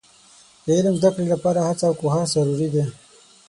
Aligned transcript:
د 0.65 0.67
علم 0.77 0.95
د 0.97 0.99
زده 0.99 1.09
کړې 1.13 1.25
لپاره 1.33 1.59
هڅه 1.67 1.83
او 1.87 1.93
کوښښ 1.99 2.25
ضروري 2.33 2.67
دي. 2.73 2.83